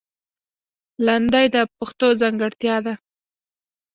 لندۍ 1.05 1.45
د 1.55 1.57
پښتو 1.77 2.07
ځانګړتیا 2.21 2.75
ده 2.85 2.93